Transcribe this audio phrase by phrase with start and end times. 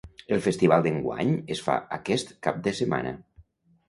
[0.35, 3.13] El festival d’enguany es fa aquest cap de setmana.